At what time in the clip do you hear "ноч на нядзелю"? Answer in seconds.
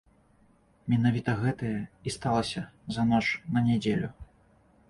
3.11-4.09